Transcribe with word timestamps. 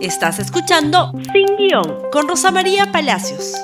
Estás 0.00 0.38
escuchando 0.38 1.10
Sin 1.32 1.56
Guión 1.56 2.02
con 2.12 2.28
Rosa 2.28 2.52
María 2.52 2.92
Palacios. 2.92 3.54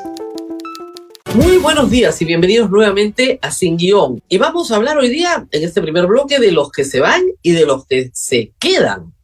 Muy 1.33 1.59
buenos 1.59 1.89
días 1.91 2.21
y 2.21 2.25
bienvenidos 2.25 2.69
nuevamente 2.71 3.39
a 3.41 3.53
Sin 3.53 3.77
Guión. 3.77 4.21
Y 4.29 4.39
vamos 4.39 4.73
a 4.73 4.77
hablar 4.77 4.99
hoy 4.99 5.11
día, 5.11 5.47
en 5.49 5.63
este 5.63 5.81
primer 5.81 6.09
bloque, 6.09 6.41
de 6.41 6.51
los 6.51 6.73
que 6.73 6.85
se 6.85 6.99
van 6.99 7.23
y 7.41 7.53
de 7.53 7.65
los 7.65 7.87
que 7.87 8.11
se 8.13 8.53
quedan. 8.59 9.15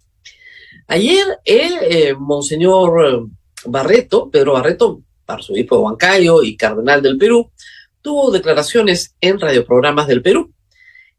Ayer 0.87 1.27
el 1.45 1.73
eh, 1.83 2.15
Monseñor 2.17 3.29
Barreto, 3.65 4.31
Pedro 4.31 4.53
Barreto, 4.53 5.03
arzobispo 5.27 5.79
de 5.79 5.83
Huancayo 5.83 6.45
y 6.45 6.57
cardenal 6.57 7.03
del 7.03 7.19
Perú, 7.19 7.51
tuvo 8.03 8.31
declaraciones 8.31 9.17
en 9.21 9.41
radioprogramas 9.41 10.07
del 10.07 10.23
Perú 10.23 10.53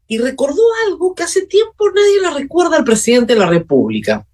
y 0.06 0.16
recordó 0.16 0.62
algo 0.86 1.14
que 1.14 1.24
hace 1.24 1.46
tiempo 1.46 1.90
nadie 1.90 2.22
le 2.22 2.30
recuerda 2.30 2.78
al 2.78 2.84
presidente 2.84 3.34
de 3.34 3.40
la 3.40 3.46
República. 3.46 4.26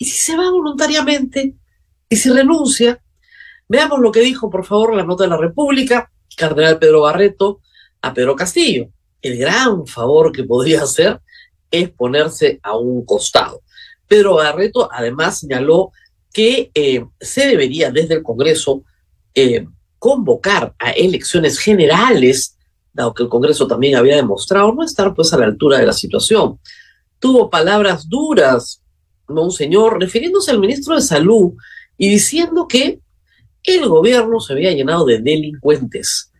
¿Y 0.00 0.06
si 0.06 0.16
se 0.16 0.36
va 0.36 0.50
voluntariamente? 0.50 1.54
¿Y 2.08 2.16
si 2.16 2.30
renuncia? 2.30 3.02
Veamos 3.68 4.00
lo 4.00 4.10
que 4.10 4.20
dijo, 4.20 4.48
por 4.48 4.64
favor, 4.64 4.96
la 4.96 5.04
nota 5.04 5.24
de 5.24 5.30
la 5.30 5.36
República, 5.36 6.10
Cardenal 6.38 6.78
Pedro 6.78 7.02
Barreto, 7.02 7.60
a 8.00 8.14
Pedro 8.14 8.34
Castillo. 8.34 8.88
El 9.20 9.36
gran 9.36 9.86
favor 9.86 10.32
que 10.32 10.44
podría 10.44 10.84
hacer 10.84 11.20
es 11.70 11.90
ponerse 11.90 12.58
a 12.62 12.78
un 12.78 13.04
costado. 13.04 13.60
Pedro 14.08 14.36
Barreto 14.36 14.88
además 14.90 15.40
señaló 15.40 15.92
que 16.32 16.70
eh, 16.72 17.04
se 17.20 17.48
debería 17.48 17.90
desde 17.90 18.14
el 18.14 18.22
Congreso 18.22 18.82
eh, 19.34 19.66
convocar 19.98 20.74
a 20.78 20.92
elecciones 20.92 21.58
generales, 21.58 22.56
dado 22.94 23.12
que 23.12 23.24
el 23.24 23.28
Congreso 23.28 23.66
también 23.66 23.96
había 23.96 24.16
demostrado 24.16 24.72
no 24.72 24.82
estar 24.82 25.12
pues 25.12 25.30
a 25.34 25.36
la 25.36 25.44
altura 25.44 25.78
de 25.78 25.86
la 25.86 25.92
situación. 25.92 26.58
Tuvo 27.18 27.50
palabras 27.50 28.08
duras 28.08 28.79
Monseñor, 29.30 30.00
refiriéndose 30.00 30.50
al 30.50 30.60
ministro 30.60 30.94
de 30.94 31.02
Salud 31.02 31.52
y 31.96 32.08
diciendo 32.08 32.66
que 32.68 33.00
el 33.62 33.88
gobierno 33.88 34.40
se 34.40 34.52
había 34.52 34.72
llenado 34.72 35.04
de 35.04 35.18
delincuentes. 35.20 36.32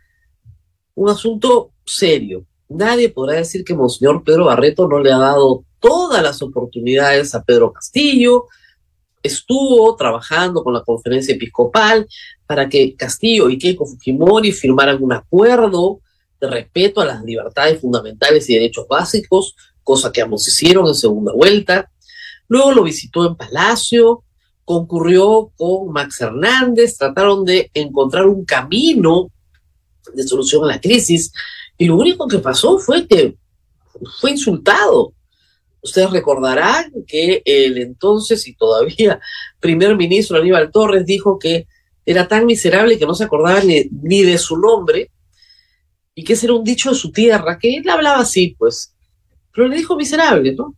Un 0.94 1.10
asunto 1.10 1.72
serio. 1.84 2.44
Nadie 2.68 3.08
podrá 3.08 3.36
decir 3.36 3.64
que 3.64 3.74
Monseñor 3.74 4.22
Pedro 4.24 4.46
Barreto 4.46 4.88
no 4.88 5.00
le 5.00 5.12
ha 5.12 5.18
dado 5.18 5.64
todas 5.80 6.22
las 6.22 6.40
oportunidades 6.42 7.34
a 7.34 7.42
Pedro 7.42 7.72
Castillo. 7.72 8.46
Estuvo 9.22 9.94
trabajando 9.96 10.62
con 10.62 10.72
la 10.72 10.82
conferencia 10.82 11.34
episcopal 11.34 12.06
para 12.46 12.68
que 12.68 12.94
Castillo 12.94 13.50
y 13.50 13.58
Keiko 13.58 13.86
Fujimori 13.86 14.52
firmaran 14.52 15.02
un 15.02 15.12
acuerdo 15.12 16.00
de 16.40 16.48
respeto 16.48 17.00
a 17.00 17.06
las 17.06 17.22
libertades 17.22 17.80
fundamentales 17.80 18.48
y 18.48 18.54
derechos 18.54 18.86
básicos, 18.88 19.54
cosa 19.82 20.10
que 20.10 20.22
ambos 20.22 20.46
hicieron 20.48 20.86
en 20.86 20.94
segunda 20.94 21.32
vuelta. 21.32 21.90
Luego 22.50 22.72
lo 22.72 22.82
visitó 22.82 23.24
en 23.28 23.36
Palacio, 23.36 24.24
concurrió 24.64 25.52
con 25.56 25.92
Max 25.92 26.20
Hernández, 26.20 26.98
trataron 26.98 27.44
de 27.44 27.70
encontrar 27.74 28.26
un 28.26 28.44
camino 28.44 29.30
de 30.12 30.24
solución 30.24 30.64
a 30.64 30.74
la 30.74 30.80
crisis 30.80 31.32
y 31.78 31.84
lo 31.86 31.94
único 31.96 32.26
que 32.26 32.40
pasó 32.40 32.80
fue 32.80 33.06
que 33.06 33.36
fue 34.20 34.32
insultado. 34.32 35.12
Ustedes 35.80 36.10
recordarán 36.10 36.92
que 37.06 37.40
el 37.44 37.78
entonces 37.78 38.44
y 38.48 38.56
todavía 38.56 39.20
primer 39.60 39.96
ministro 39.96 40.36
Aníbal 40.36 40.72
Torres 40.72 41.06
dijo 41.06 41.38
que 41.38 41.68
era 42.04 42.26
tan 42.26 42.46
miserable 42.46 42.98
que 42.98 43.06
no 43.06 43.14
se 43.14 43.24
acordaba 43.24 43.60
ni, 43.60 43.84
ni 44.02 44.24
de 44.24 44.38
su 44.38 44.56
nombre 44.56 45.12
y 46.16 46.24
que 46.24 46.32
ese 46.32 46.46
era 46.46 46.54
un 46.54 46.64
dicho 46.64 46.90
de 46.90 46.96
su 46.96 47.12
tierra, 47.12 47.60
que 47.60 47.76
él 47.76 47.88
hablaba 47.88 48.18
así, 48.18 48.56
pues, 48.58 48.92
pero 49.54 49.68
le 49.68 49.76
dijo 49.76 49.94
miserable, 49.94 50.52
¿no? 50.52 50.74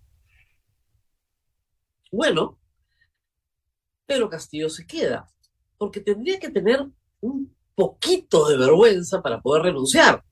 Bueno, 2.12 2.60
pero 4.06 4.28
Castillo 4.28 4.68
se 4.68 4.86
queda, 4.86 5.26
porque 5.78 6.00
tendría 6.00 6.38
que 6.38 6.50
tener 6.50 6.86
un 7.20 7.56
poquito 7.74 8.46
de 8.48 8.58
vergüenza 8.58 9.22
para 9.22 9.40
poder 9.40 9.62
renunciar. 9.62 10.22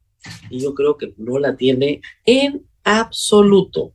Y 0.51 0.61
yo 0.61 0.75
creo 0.75 0.99
que 0.99 1.15
no 1.17 1.39
la 1.39 1.57
tiene 1.57 2.03
en 2.27 2.69
absoluto. 2.85 3.95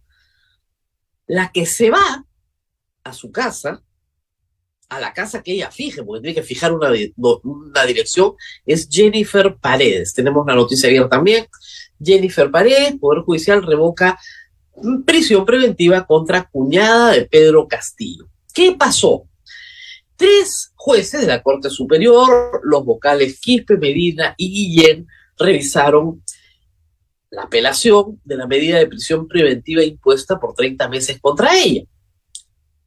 La 1.27 1.51
que 1.51 1.67
se 1.67 1.91
va 1.91 2.25
a 3.03 3.13
su 3.13 3.31
casa, 3.31 3.83
a 4.89 4.99
la 4.99 5.13
casa 5.13 5.43
que 5.43 5.53
ella 5.53 5.69
fije, 5.69 6.03
porque 6.03 6.21
tiene 6.21 6.35
que 6.35 6.43
fijar 6.43 6.73
una, 6.73 6.89
dirección, 7.85 8.33
es 8.65 8.89
Jennifer 8.89 9.55
Paredes. 9.61 10.15
Tenemos 10.15 10.45
la 10.47 10.55
noticia 10.55 10.89
ayer 10.89 11.07
también. 11.07 11.45
Jennifer 12.03 12.49
Paredes, 12.49 12.97
Poder 12.99 13.21
Judicial 13.23 13.61
revoca 13.61 14.19
prisión 15.05 15.45
preventiva 15.45 16.05
contra 16.05 16.47
cuñada 16.49 17.11
de 17.11 17.25
Pedro 17.25 17.67
Castillo. 17.67 18.27
¿Qué 18.53 18.75
pasó? 18.77 19.27
Tres 20.15 20.71
jueces 20.75 21.21
de 21.21 21.27
la 21.27 21.41
Corte 21.41 21.69
Superior, 21.69 22.61
los 22.63 22.85
vocales 22.85 23.39
Quispe, 23.39 23.77
Medina 23.77 24.33
y 24.37 24.49
Guillén, 24.49 25.07
revisaron 25.37 26.23
la 27.29 27.43
apelación 27.43 28.21
de 28.23 28.37
la 28.37 28.47
medida 28.47 28.77
de 28.77 28.87
prisión 28.87 29.27
preventiva 29.27 29.83
impuesta 29.83 30.39
por 30.39 30.53
30 30.53 30.87
meses 30.87 31.19
contra 31.19 31.57
ella. 31.57 31.83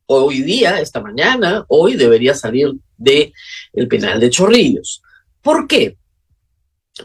Hoy 0.07 0.41
día, 0.41 0.81
esta 0.81 1.03
mañana, 1.03 1.67
hoy 1.69 1.95
debería 1.97 2.35
salir 2.35 2.73
del 2.97 3.35
el 3.75 3.89
penal 3.89 4.19
de 4.21 4.31
Chorrillos. 4.31 5.03
¿Por 5.43 5.69
qué? 5.69 5.99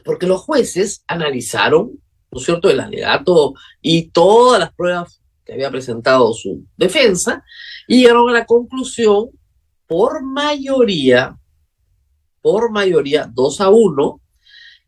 Porque 0.05 0.25
los 0.25 0.41
jueces 0.41 1.03
analizaron 1.05 1.99
¿no 2.33 2.39
es 2.39 2.45
cierto?, 2.45 2.69
el 2.69 2.79
alegato 2.79 3.53
y 3.81 4.09
todas 4.09 4.59
las 4.59 4.73
pruebas 4.73 5.21
que 5.45 5.53
había 5.53 5.71
presentado 5.71 6.33
su 6.33 6.65
defensa, 6.77 7.43
y 7.87 8.01
llegaron 8.01 8.29
a 8.29 8.33
la 8.33 8.45
conclusión, 8.45 9.29
por 9.87 10.23
mayoría, 10.23 11.37
por 12.41 12.71
mayoría, 12.71 13.29
2 13.33 13.61
a 13.61 13.69
1, 13.69 14.21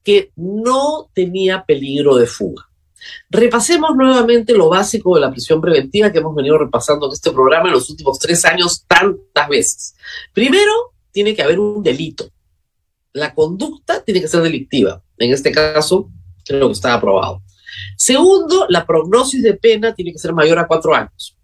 que 0.03 0.31
no 0.35 1.09
tenía 1.13 1.65
peligro 1.65 2.15
de 2.15 2.27
fuga. 2.27 2.69
Repasemos 3.29 3.95
nuevamente 3.95 4.53
lo 4.53 4.69
básico 4.69 5.15
de 5.15 5.21
la 5.21 5.31
prisión 5.31 5.61
preventiva 5.61 6.11
que 6.11 6.19
hemos 6.19 6.35
venido 6.35 6.57
repasando 6.57 7.07
en 7.07 7.13
este 7.13 7.31
programa 7.31 7.67
en 7.67 7.73
los 7.73 7.89
últimos 7.89 8.17
tres 8.19 8.45
años 8.45 8.85
tantas 8.87 9.49
veces. 9.49 9.95
Primero, 10.33 10.71
tiene 11.11 11.35
que 11.35 11.43
haber 11.43 11.59
un 11.59 11.83
delito. 11.83 12.29
La 13.13 13.33
conducta 13.33 14.03
tiene 14.03 14.21
que 14.21 14.27
ser 14.27 14.41
delictiva. 14.41 15.03
En 15.17 15.31
este 15.31 15.51
caso, 15.51 16.09
creo 16.45 16.67
que 16.67 16.73
está 16.73 16.93
aprobado. 16.93 17.41
Segundo, 17.97 18.65
la 18.69 18.85
prognosis 18.85 19.43
de 19.43 19.55
pena 19.55 19.93
tiene 19.93 20.11
que 20.11 20.19
ser 20.19 20.33
mayor 20.33 20.59
a 20.59 20.67
cuatro 20.67 20.93
años. 20.93 21.37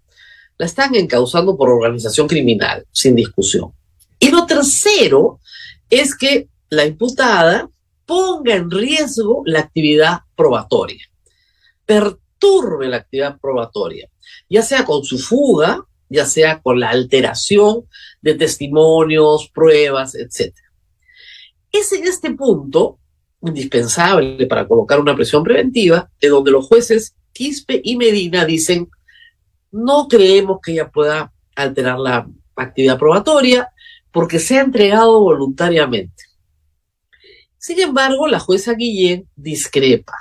La 0.58 0.66
están 0.66 0.96
encauzando 0.96 1.58
por 1.58 1.70
organización 1.70 2.28
criminal, 2.28 2.86
sin 2.92 3.16
discusión. 3.16 3.74
Y 4.20 4.30
lo 4.30 4.46
tercero 4.46 5.40
es 5.90 6.16
que 6.16 6.48
la 6.70 6.86
imputada 6.86 7.70
ponga 8.06 8.56
en 8.56 8.70
riesgo 8.70 9.42
la 9.46 9.60
actividad 9.60 10.20
probatoria, 10.36 11.06
perturbe 11.86 12.88
la 12.88 12.98
actividad 12.98 13.40
probatoria, 13.40 14.10
ya 14.50 14.62
sea 14.62 14.86
con 14.86 15.04
su 15.04 15.18
fuga, 15.18 15.86
ya 16.10 16.26
sea 16.26 16.62
con 16.62 16.80
la 16.80 16.90
alteración 16.90 17.88
de 18.22 18.36
testimonios, 18.36 19.50
pruebas, 19.54 20.16
etc. 20.16 20.54
Es 21.72 21.92
en 21.94 22.06
este 22.06 22.34
punto 22.34 23.00
indispensable 23.42 24.46
para 24.46 24.68
colocar 24.68 25.00
una 25.00 25.16
presión 25.16 25.44
preventiva, 25.44 26.10
de 26.20 26.30
donde 26.30 26.52
los 26.52 26.68
jueces 26.68 27.16
Quispe 27.34 27.82
y 27.84 27.96
Medina 27.96 28.46
dicen, 28.46 28.90
no 29.72 30.08
creemos 30.08 30.60
que 30.62 30.74
ella 30.74 30.90
pueda 30.90 31.32
alterar 31.56 31.98
la 32.00 32.28
actividad 32.56 33.00
probatoria 33.00 33.70
porque 34.12 34.40
se 34.40 34.58
ha 34.58 34.62
entregado 34.62 35.20
voluntariamente. 35.22 36.24
Sin 37.58 37.80
embargo, 37.80 38.28
la 38.28 38.40
jueza 38.40 38.74
Guillén 38.74 39.28
discrepa 39.36 40.14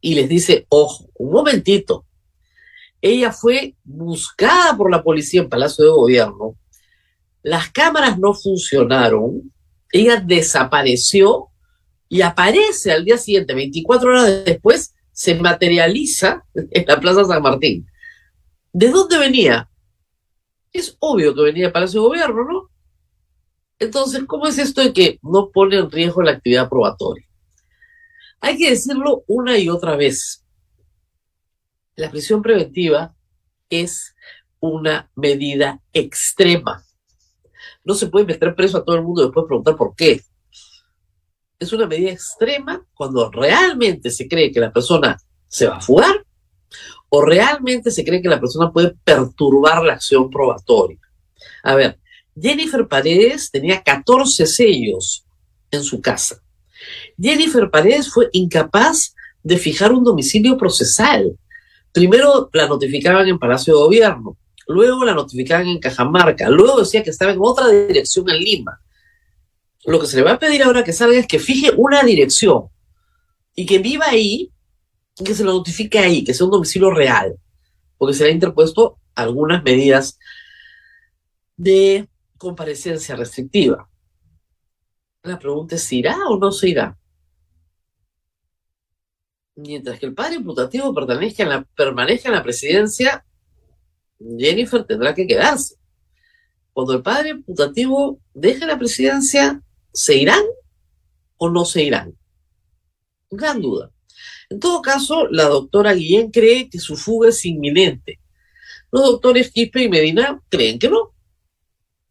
y 0.00 0.14
les 0.14 0.28
dice, 0.28 0.66
ojo, 0.68 1.08
un 1.14 1.32
momentito, 1.32 2.06
ella 3.00 3.32
fue 3.32 3.74
buscada 3.84 4.76
por 4.76 4.90
la 4.90 5.02
policía 5.02 5.42
en 5.42 5.48
Palacio 5.48 5.84
de 5.84 5.90
Gobierno, 5.90 6.56
las 7.42 7.70
cámaras 7.70 8.18
no 8.18 8.34
funcionaron, 8.34 9.52
ella 9.92 10.16
desapareció 10.16 11.48
y 12.08 12.22
aparece 12.22 12.92
al 12.92 13.04
día 13.04 13.18
siguiente, 13.18 13.54
24 13.54 14.08
horas 14.08 14.44
después, 14.44 14.94
se 15.12 15.34
materializa 15.34 16.44
en 16.54 16.84
la 16.86 17.00
Plaza 17.00 17.24
San 17.24 17.42
Martín. 17.42 17.86
¿De 18.72 18.90
dónde 18.90 19.18
venía? 19.18 19.68
Es 20.72 20.96
obvio 21.00 21.34
que 21.34 21.42
venía 21.42 21.64
del 21.64 21.72
Palacio 21.72 22.02
de 22.02 22.08
Gobierno, 22.08 22.44
¿no? 22.44 22.70
Entonces, 23.78 24.24
¿cómo 24.26 24.46
es 24.46 24.58
esto 24.58 24.82
de 24.82 24.92
que 24.92 25.18
no 25.22 25.50
pone 25.50 25.76
en 25.76 25.90
riesgo 25.90 26.22
la 26.22 26.32
actividad 26.32 26.68
probatoria? 26.68 27.26
Hay 28.40 28.58
que 28.58 28.70
decirlo 28.70 29.24
una 29.26 29.58
y 29.58 29.68
otra 29.68 29.96
vez. 29.96 30.44
La 31.94 32.10
prisión 32.10 32.42
preventiva 32.42 33.14
es 33.70 34.14
una 34.60 35.10
medida 35.14 35.80
extrema. 35.92 36.84
No 37.84 37.94
se 37.94 38.08
puede 38.08 38.26
meter 38.26 38.54
preso 38.54 38.78
a 38.78 38.84
todo 38.84 38.96
el 38.96 39.02
mundo 39.02 39.22
y 39.22 39.24
después 39.26 39.46
preguntar 39.46 39.76
por 39.76 39.94
qué 39.94 40.22
es 41.58 41.72
una 41.72 41.86
medida 41.86 42.10
extrema 42.10 42.84
cuando 42.94 43.30
realmente 43.30 44.10
se 44.10 44.28
cree 44.28 44.52
que 44.52 44.60
la 44.60 44.72
persona 44.72 45.16
se 45.48 45.66
va 45.66 45.76
a 45.76 45.80
fugar 45.80 46.24
o 47.08 47.22
realmente 47.22 47.90
se 47.90 48.04
cree 48.04 48.20
que 48.20 48.28
la 48.28 48.40
persona 48.40 48.72
puede 48.72 48.94
perturbar 49.04 49.82
la 49.84 49.94
acción 49.94 50.28
probatoria. 50.28 50.98
A 51.62 51.74
ver, 51.74 51.98
Jennifer 52.38 52.86
Paredes 52.86 53.50
tenía 53.50 53.82
14 53.82 54.46
sellos 54.46 55.24
en 55.70 55.82
su 55.82 56.00
casa. 56.00 56.42
Jennifer 57.18 57.70
Paredes 57.70 58.10
fue 58.12 58.28
incapaz 58.32 59.14
de 59.42 59.56
fijar 59.56 59.92
un 59.92 60.04
domicilio 60.04 60.58
procesal. 60.58 61.38
Primero 61.92 62.50
la 62.52 62.66
notificaban 62.66 63.26
en 63.28 63.38
Palacio 63.38 63.74
de 63.74 63.80
Gobierno, 63.80 64.36
luego 64.66 65.04
la 65.04 65.14
notificaban 65.14 65.68
en 65.68 65.78
Cajamarca, 65.78 66.50
luego 66.50 66.80
decía 66.80 67.02
que 67.02 67.10
estaba 67.10 67.32
en 67.32 67.38
otra 67.40 67.68
dirección 67.68 68.28
en 68.28 68.38
Lima. 68.38 68.80
Lo 69.86 70.00
que 70.00 70.06
se 70.06 70.16
le 70.16 70.22
va 70.24 70.32
a 70.32 70.38
pedir 70.38 70.64
ahora 70.64 70.82
que 70.82 70.92
salga 70.92 71.18
es 71.18 71.28
que 71.28 71.38
fije 71.38 71.70
una 71.76 72.02
dirección 72.02 72.68
y 73.54 73.64
que 73.66 73.78
viva 73.78 74.06
ahí 74.06 74.52
y 75.18 75.24
que 75.24 75.34
se 75.34 75.44
lo 75.44 75.52
notifique 75.52 75.98
ahí, 76.00 76.24
que 76.24 76.34
sea 76.34 76.44
un 76.44 76.50
domicilio 76.50 76.90
real, 76.90 77.36
porque 77.96 78.14
se 78.14 78.24
le 78.24 78.30
ha 78.30 78.32
interpuesto 78.32 78.98
algunas 79.14 79.62
medidas 79.62 80.18
de 81.56 82.08
comparecencia 82.36 83.14
restrictiva. 83.14 83.88
La 85.22 85.38
pregunta 85.38 85.76
es 85.76 85.92
irá 85.92 86.18
o 86.28 86.36
no 86.36 86.50
se 86.50 86.68
irá. 86.68 86.98
Mientras 89.54 89.98
que 90.00 90.06
el 90.06 90.14
padre 90.14 90.36
imputativo 90.36 90.92
permanezca 90.92 91.44
en 91.44 91.48
la, 91.48 91.66
en 91.78 92.32
la 92.32 92.42
presidencia, 92.42 93.24
Jennifer 94.18 94.84
tendrá 94.84 95.14
que 95.14 95.26
quedarse. 95.26 95.76
Cuando 96.72 96.92
el 96.92 97.02
padre 97.02 97.30
imputativo 97.30 98.20
deje 98.34 98.66
la 98.66 98.78
presidencia, 98.78 99.62
¿se 99.96 100.14
irán 100.14 100.44
o 101.38 101.48
no 101.48 101.64
se 101.64 101.82
irán? 101.82 102.14
Gran 103.30 103.62
duda. 103.62 103.90
En 104.50 104.60
todo 104.60 104.82
caso, 104.82 105.26
la 105.28 105.44
doctora 105.44 105.94
Guillén 105.94 106.30
cree 106.30 106.68
que 106.68 106.78
su 106.78 106.96
fuga 106.96 107.30
es 107.30 107.44
inminente. 107.46 108.20
Los 108.92 109.04
doctores 109.04 109.50
Quispe 109.50 109.82
y 109.82 109.88
Medina 109.88 110.40
creen 110.50 110.78
que 110.78 110.90
no. 110.90 111.14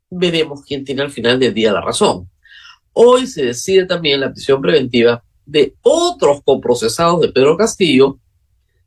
Veremos 0.10 0.64
quién 0.66 0.84
tiene 0.84 1.04
al 1.04 1.12
final 1.12 1.40
del 1.40 1.54
día 1.54 1.72
la 1.72 1.82
razón. 1.82 2.30
Hoy 2.92 3.28
se 3.28 3.46
decide 3.46 3.86
también 3.86 4.20
la 4.20 4.32
prisión 4.32 4.62
preventiva 4.62 5.24
de 5.46 5.76
otros 5.82 6.42
coprocesados 6.44 7.22
de 7.22 7.32
Pedro 7.32 7.56
Castillo, 7.56 8.20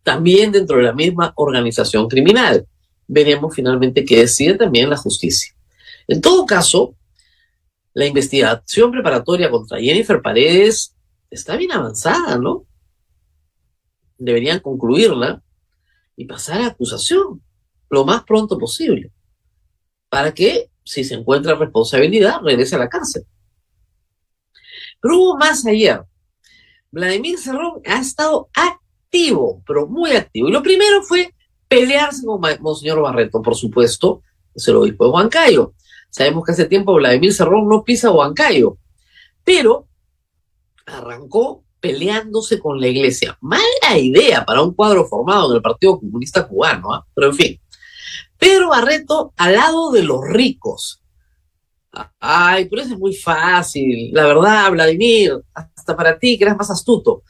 también 0.03 0.51
dentro 0.51 0.77
de 0.77 0.83
la 0.83 0.93
misma 0.93 1.33
organización 1.37 2.09
criminal. 2.09 2.67
Veremos 3.07 3.55
finalmente 3.55 4.05
qué 4.05 4.21
decide 4.21 4.55
también 4.55 4.91
la 4.91 4.97
justicia. 4.97 5.55
En 6.09 6.21
todo 6.21 6.45
caso, 6.47 6.97
la 7.99 8.07
investigación 8.07 8.93
preparatoria 8.93 9.51
contra 9.51 9.81
Jennifer 9.81 10.23
Paredes 10.23 10.95
está 11.31 11.57
bien 11.57 11.73
avanzada, 11.73 12.39
¿no? 12.39 12.65
Deberían 14.17 14.61
concluirla 14.61 15.43
y 16.15 16.25
pasar 16.25 16.61
a 16.61 16.69
acusación 16.69 17.43
lo 17.91 18.05
más 18.05 18.23
pronto 18.23 18.57
posible, 18.57 19.11
para 20.09 20.33
que, 20.33 20.71
si 20.85 21.03
se 21.03 21.15
encuentra 21.15 21.57
responsabilidad, 21.57 22.41
regrese 22.41 22.77
a 22.77 22.79
la 22.79 22.89
cárcel. 22.89 23.25
Pero 25.01 25.17
hubo 25.17 25.37
más 25.37 25.67
ayer. 25.67 26.01
Vladimir 26.93 27.37
Cerrón 27.37 27.83
ha 27.85 28.01
estado 28.01 28.49
activo, 28.55 29.61
pero 29.67 29.89
muy 29.89 30.13
activo. 30.13 30.49
Y 30.49 30.53
lo 30.53 30.63
primero 30.63 31.03
fue 31.03 31.35
pelearse 31.67 32.25
con 32.25 32.41
Monseñor 32.61 33.03
Barreto, 33.03 33.43
por 33.43 33.57
supuesto, 33.57 34.23
se 34.55 34.71
lo 34.71 34.85
dijo 34.85 35.05
de 35.05 35.11
Huancayo. 35.11 35.75
Sabemos 36.11 36.45
que 36.45 36.53
hace 36.53 36.65
tiempo 36.65 36.95
Vladimir 36.95 37.33
Cerrón 37.33 37.69
no 37.69 37.85
pisa 37.85 38.11
Huancayo, 38.11 38.79
pero 39.45 39.87
arrancó 40.87 41.65
peleándose 41.81 42.59
con 42.59 42.81
la 42.81 42.89
iglesia. 42.89 43.37
Mala 43.41 43.99
idea 43.99 44.45
para 44.45 44.63
un 44.63 44.75
cuadro 44.75 45.07
formado 45.07 45.51
en 45.51 45.57
el 45.57 45.63
Partido 45.63 46.01
Comunista 46.01 46.47
Cubano, 46.47 46.93
¿ah? 46.93 47.07
pero 47.15 47.29
en 47.29 47.35
fin. 47.35 47.61
Pedro 48.37 48.69
Barreto 48.69 49.33
al 49.37 49.55
lado 49.55 49.91
de 49.91 50.03
los 50.03 50.21
ricos. 50.29 51.03
Ay, 52.21 52.69
pero 52.69 52.83
eso 52.83 52.95
es 52.95 53.01
muy 53.01 53.15
fácil. 53.15 54.11
La 54.13 54.27
verdad, 54.27 54.71
Vladimir, 54.71 55.33
hasta 55.55 55.97
para 55.97 56.19
ti 56.19 56.39
que 56.39 56.45
eres 56.45 56.57
más 56.57 56.71
astuto. 56.71 57.23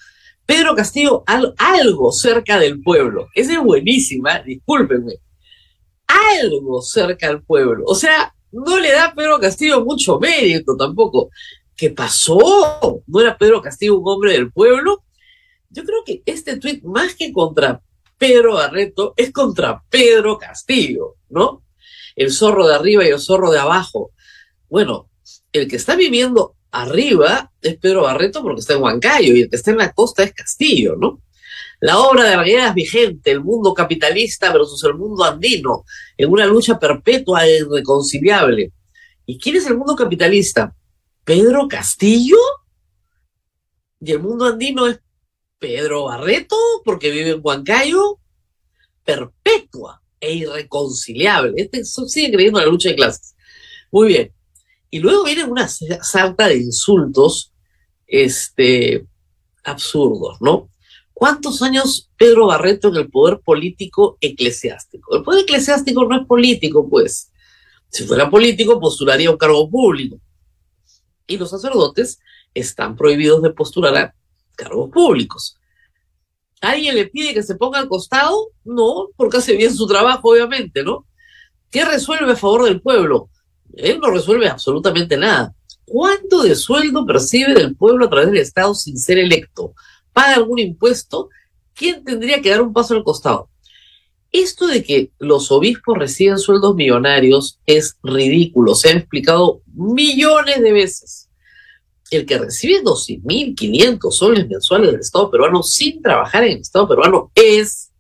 Pedro 0.44 0.74
Castillo, 0.74 1.24
algo 1.26 2.12
cerca 2.12 2.58
del 2.58 2.81
pueblo. 2.82 3.28
Esa 3.34 3.52
es 3.52 3.62
buenísima, 3.62 4.40
discúlpenme. 4.40 5.14
Algo 6.40 6.81
cerca 6.81 7.28
del 7.28 7.42
pueblo. 7.42 7.84
O 7.86 7.94
sea, 7.94 8.34
no 8.52 8.78
le 8.78 8.92
da 8.92 9.06
a 9.06 9.14
Pedro 9.14 9.38
Castillo 9.38 9.84
mucho 9.84 10.18
mérito 10.18 10.76
tampoco. 10.76 11.30
¿Qué 11.76 11.90
pasó? 11.90 13.02
¿No 13.06 13.20
era 13.20 13.38
Pedro 13.38 13.62
Castillo 13.62 13.98
un 13.98 14.08
hombre 14.08 14.32
del 14.32 14.50
pueblo? 14.50 15.04
Yo 15.70 15.84
creo 15.84 16.02
que 16.04 16.22
este 16.26 16.56
tuit, 16.56 16.82
más 16.82 17.14
que 17.14 17.32
contra 17.32 17.80
Pedro 18.16 18.54
Barreto, 18.54 19.14
es 19.16 19.32
contra 19.32 19.82
Pedro 19.88 20.38
Castillo, 20.38 21.16
¿no? 21.28 21.62
El 22.16 22.32
zorro 22.32 22.66
de 22.66 22.74
arriba 22.74 23.04
y 23.04 23.10
el 23.10 23.20
zorro 23.20 23.50
de 23.50 23.60
abajo. 23.60 24.10
Bueno, 24.68 25.08
el 25.52 25.68
que 25.68 25.76
está 25.76 25.94
viviendo 25.94 26.56
arriba 26.70 27.52
es 27.62 27.76
Pedro 27.76 28.02
Barreto 28.02 28.42
porque 28.42 28.60
está 28.60 28.74
en 28.74 28.82
Huancayo 28.82 29.34
y 29.34 29.42
el 29.42 29.50
que 29.50 29.56
está 29.56 29.70
en 29.70 29.78
la 29.78 29.92
costa 29.92 30.24
es 30.24 30.32
Castillo, 30.32 30.96
¿no? 30.96 31.20
La 31.80 31.98
obra 32.00 32.25
de 32.25 32.54
es 32.54 32.75
vigente, 32.75 33.30
el 33.30 33.42
mundo 33.42 33.72
capitalista 33.72 34.52
versus 34.52 34.82
el 34.84 34.94
mundo 34.94 35.25
andino, 35.25 35.84
en 36.16 36.30
una 36.30 36.46
lucha 36.46 36.78
perpetua 36.78 37.46
e 37.46 37.58
irreconciliable. 37.58 38.72
¿Y 39.26 39.38
quién 39.38 39.56
es 39.56 39.66
el 39.66 39.76
mundo 39.76 39.94
capitalista? 39.94 40.75
¿Pedro 41.25 41.69
Castillo? 41.69 42.38
¿Y 44.00 44.12
el 44.12 44.20
mundo 44.20 44.46
andino 44.46 44.86
es 44.86 45.00
Pedro 45.58 46.04
Barreto 46.04 46.56
porque 46.84 47.10
vive 47.10 47.30
en 47.30 47.40
Huancayo? 47.42 48.19
Perpetua 49.04 50.02
e 50.19 50.32
irreconciliable. 50.32 51.52
Este 51.56 51.84
sigue 51.84 52.32
creyendo 52.32 52.58
en 52.58 52.66
la 52.66 52.70
lucha 52.70 52.88
de 52.88 52.96
clases. 52.96 53.36
Muy 53.92 54.08
bien. 54.08 54.32
Y 54.90 54.98
luego 54.98 55.24
viene 55.24 55.44
una 55.44 55.69
sarta 55.69 56.48
de 56.48 56.56
insultos 56.56 57.52
este, 58.06 59.06
absurdos, 59.62 60.38
¿no? 60.40 60.70
¿Cuántos 61.19 61.62
años 61.62 62.12
Pedro 62.17 62.47
Barreto 62.47 62.91
en 62.91 62.94
el 62.94 63.11
poder 63.11 63.41
político 63.41 64.19
eclesiástico? 64.20 65.17
El 65.17 65.25
poder 65.25 65.43
eclesiástico 65.43 66.05
no 66.05 66.20
es 66.20 66.25
político, 66.25 66.88
pues. 66.88 67.32
Si 67.88 68.05
fuera 68.05 68.31
político, 68.31 68.79
postularía 68.79 69.29
un 69.29 69.37
cargo 69.37 69.69
público. 69.69 70.20
Y 71.26 71.37
los 71.37 71.50
sacerdotes 71.50 72.20
están 72.55 72.94
prohibidos 72.94 73.43
de 73.43 73.50
postular 73.50 73.97
a 73.97 74.15
cargos 74.55 74.93
públicos. 74.93 75.56
¿Alguien 76.61 76.94
le 76.94 77.09
pide 77.09 77.35
que 77.35 77.43
se 77.43 77.56
ponga 77.56 77.81
al 77.81 77.88
costado? 77.88 78.53
No, 78.65 79.09
porque 79.17 79.38
hace 79.38 79.56
bien 79.56 79.75
su 79.75 79.88
trabajo, 79.88 80.31
obviamente, 80.31 80.85
¿no? 80.85 81.05
¿Qué 81.69 81.85
resuelve 81.85 82.31
a 82.31 82.37
favor 82.37 82.67
del 82.67 82.81
pueblo? 82.81 83.29
Él 83.75 83.99
no 83.99 84.12
resuelve 84.12 84.49
absolutamente 84.49 85.17
nada. 85.17 85.53
¿Cuánto 85.84 86.44
de 86.44 86.55
sueldo 86.55 87.05
percibe 87.05 87.55
del 87.55 87.75
pueblo 87.75 88.06
a 88.06 88.08
través 88.08 88.29
del 88.29 88.39
Estado 88.39 88.72
sin 88.72 88.96
ser 88.96 89.19
electo? 89.19 89.75
¿Paga 90.19 90.34
algún 90.34 90.58
impuesto? 90.58 91.29
¿Quién 91.75 92.03
tendría 92.03 92.43
que 92.43 92.51
dar 92.51 92.60
un 92.60 92.72
paso 92.72 92.93
al 92.93 93.05
costado? 93.05 93.51
Esto 94.32 94.67
de 94.67 94.82
que 94.82 95.13
los 95.20 95.53
obispos 95.53 95.96
reciben 95.96 96.39
sueldos 96.39 96.75
millonarios 96.75 97.60
es 97.67 97.96
ridículo. 98.03 98.75
Se 98.75 98.89
ha 98.89 98.93
explicado 98.94 99.63
millones 99.72 100.60
de 100.60 100.72
veces. 100.72 101.31
El 102.10 102.27
que 102.27 102.37
recibe 102.37 102.82
12.500 102.82 104.10
soles 104.10 104.48
mensuales 104.48 104.91
del 104.91 105.01
Estado 105.03 105.31
peruano 105.31 105.63
sin 105.63 106.03
trabajar 106.03 106.43
en 106.43 106.55
el 106.55 106.60
Estado 106.63 106.89
peruano 106.89 107.31
es 107.37 107.93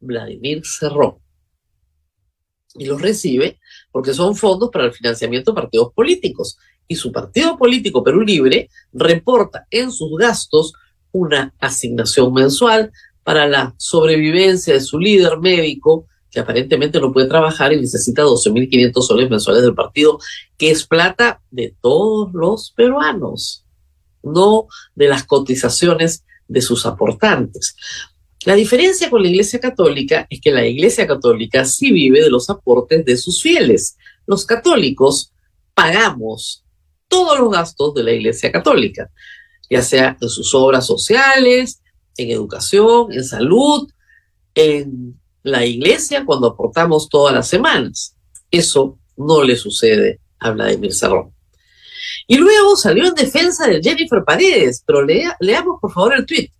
Vladimir 0.00 0.60
Cerrón. 0.66 1.16
Y 2.74 2.84
los 2.84 3.00
recibe 3.00 3.58
porque 3.90 4.12
son 4.12 4.36
fondos 4.36 4.68
para 4.70 4.84
el 4.84 4.92
financiamiento 4.92 5.52
de 5.52 5.62
partidos 5.62 5.94
políticos. 5.94 6.58
Y 6.86 6.96
su 6.96 7.10
partido 7.10 7.56
político 7.56 8.04
Perú 8.04 8.20
Libre 8.20 8.68
reporta 8.92 9.66
en 9.70 9.90
sus 9.90 10.14
gastos 10.18 10.74
una 11.18 11.54
asignación 11.58 12.32
mensual 12.32 12.92
para 13.24 13.46
la 13.46 13.74
sobrevivencia 13.76 14.74
de 14.74 14.80
su 14.80 14.98
líder 14.98 15.38
médico, 15.38 16.06
que 16.30 16.40
aparentemente 16.40 17.00
no 17.00 17.12
puede 17.12 17.26
trabajar 17.26 17.72
y 17.72 17.80
necesita 17.80 18.22
12.500 18.22 19.02
soles 19.02 19.30
mensuales 19.30 19.62
del 19.62 19.74
partido, 19.74 20.18
que 20.56 20.70
es 20.70 20.86
plata 20.86 21.40
de 21.50 21.74
todos 21.80 22.32
los 22.32 22.72
peruanos, 22.76 23.64
no 24.22 24.66
de 24.94 25.08
las 25.08 25.24
cotizaciones 25.24 26.24
de 26.46 26.62
sus 26.62 26.86
aportantes. 26.86 27.76
La 28.44 28.54
diferencia 28.54 29.10
con 29.10 29.22
la 29.22 29.28
Iglesia 29.28 29.58
Católica 29.58 30.26
es 30.30 30.40
que 30.40 30.52
la 30.52 30.64
Iglesia 30.64 31.06
Católica 31.06 31.64
sí 31.64 31.92
vive 31.92 32.22
de 32.22 32.30
los 32.30 32.48
aportes 32.48 33.04
de 33.04 33.16
sus 33.16 33.42
fieles. 33.42 33.96
Los 34.26 34.46
católicos 34.46 35.32
pagamos 35.74 36.64
todos 37.08 37.38
los 37.38 37.50
gastos 37.50 37.94
de 37.94 38.04
la 38.04 38.12
Iglesia 38.12 38.52
Católica, 38.52 39.10
ya 39.70 39.82
sea 39.82 40.16
en 40.20 40.28
sus 40.28 40.54
obras 40.54 40.86
sociales, 40.86 41.80
en 42.16 42.30
educación, 42.30 43.12
en 43.12 43.24
salud, 43.24 43.88
en 44.54 45.20
la 45.42 45.64
iglesia 45.64 46.24
cuando 46.24 46.48
aportamos 46.48 47.08
todas 47.08 47.34
las 47.34 47.48
semanas. 47.48 48.16
Eso 48.50 48.98
no 49.16 49.42
le 49.42 49.56
sucede 49.56 50.20
a 50.38 50.50
Vladimir 50.50 50.94
Cerrón. 50.94 51.34
Y 52.26 52.36
luego 52.36 52.76
salió 52.76 53.06
en 53.06 53.14
defensa 53.14 53.66
de 53.66 53.82
Jennifer 53.82 54.22
Paredes, 54.24 54.82
pero 54.86 55.04
leamos 55.04 55.78
por 55.80 55.92
favor 55.92 56.14
el 56.14 56.26
tuit 56.26 56.52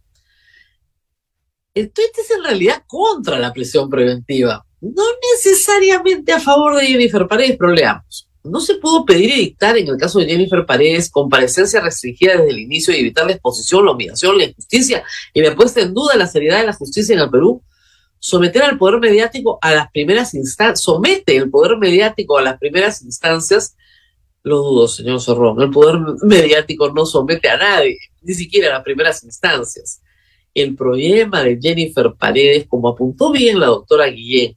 el 1.78 1.92
tuit 1.92 2.18
es 2.18 2.30
en 2.30 2.42
realidad 2.42 2.82
contra 2.86 3.38
la 3.38 3.52
prisión 3.52 3.88
preventiva, 3.88 4.64
no 4.80 5.04
necesariamente 5.34 6.32
a 6.32 6.40
favor 6.40 6.76
de 6.76 6.86
Jennifer 6.86 7.26
Paredes, 7.28 7.56
pero 7.58 7.72
leamos. 7.72 8.27
No 8.44 8.60
se 8.60 8.76
pudo 8.76 9.04
pedir 9.04 9.30
y 9.30 9.40
dictar 9.40 9.76
en 9.76 9.88
el 9.88 9.96
caso 9.96 10.18
de 10.18 10.26
Jennifer 10.26 10.64
Paredes 10.64 11.10
comparecencia 11.10 11.80
restringida 11.80 12.36
desde 12.36 12.50
el 12.50 12.58
inicio 12.60 12.94
y 12.94 13.00
evitar 13.00 13.26
la 13.26 13.32
exposición, 13.32 13.84
la 13.84 13.92
humillación, 13.92 14.38
la 14.38 14.44
injusticia 14.44 15.04
y 15.34 15.40
me 15.40 15.52
puesta 15.52 15.80
en 15.80 15.94
duda 15.94 16.16
la 16.16 16.26
seriedad 16.26 16.60
de 16.60 16.66
la 16.66 16.72
justicia 16.72 17.14
en 17.14 17.20
el 17.20 17.30
Perú. 17.30 17.62
Someter 18.20 18.62
al 18.62 18.78
poder 18.78 18.98
mediático 18.98 19.58
a 19.62 19.72
las 19.72 19.90
primeras 19.92 20.34
instancias, 20.34 20.82
somete 20.82 21.36
el 21.36 21.50
poder 21.50 21.76
mediático 21.78 22.36
a 22.36 22.42
las 22.42 22.58
primeras 22.58 23.02
instancias, 23.02 23.76
lo 24.42 24.58
dudo, 24.58 24.88
señor 24.88 25.20
Zorrón, 25.20 25.60
el 25.60 25.70
poder 25.70 26.00
mediático 26.22 26.90
no 26.90 27.06
somete 27.06 27.48
a 27.48 27.56
nadie, 27.56 27.98
ni 28.22 28.34
siquiera 28.34 28.68
a 28.68 28.74
las 28.74 28.82
primeras 28.82 29.22
instancias. 29.22 30.00
El 30.54 30.74
problema 30.74 31.44
de 31.44 31.58
Jennifer 31.60 32.12
Paredes, 32.18 32.66
como 32.66 32.88
apuntó 32.88 33.30
bien 33.30 33.60
la 33.60 33.66
doctora 33.66 34.06
Guillén, 34.06 34.56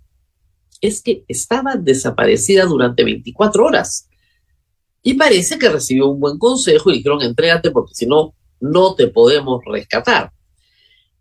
es 0.82 1.02
que 1.02 1.24
estaba 1.28 1.76
desaparecida 1.76 2.66
durante 2.66 3.04
24 3.04 3.64
horas. 3.64 4.10
Y 5.04 5.14
parece 5.14 5.58
que 5.58 5.70
recibió 5.70 6.08
un 6.10 6.20
buen 6.20 6.38
consejo 6.38 6.92
y 6.92 6.98
dijeron, 6.98 7.22
entrégate 7.22 7.72
porque 7.72 7.94
si 7.94 8.06
no, 8.06 8.34
no 8.60 8.96
te 8.96 9.08
podemos 9.08 9.62
rescatar. 9.66 10.32